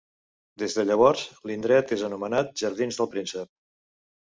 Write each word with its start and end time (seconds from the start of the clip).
Des 0.63 0.75
de 0.77 0.85
llavors, 0.91 1.21
l'indret 1.51 1.95
és 2.01 2.07
anomenat 2.11 2.53
Jardins 2.65 3.03
del 3.03 3.15
Príncep. 3.17 3.57